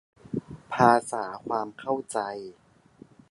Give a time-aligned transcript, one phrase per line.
[0.73, 2.17] ภาษา ความ เข้าใจ